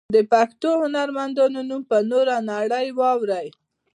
د 0.15 0.17
پښتو 0.31 0.69
هنرمندانو 0.81 1.59
نوم 1.69 1.81
به 1.89 1.97
نوره 2.11 2.35
نړۍ 2.51 2.87
واوري. 2.99 3.47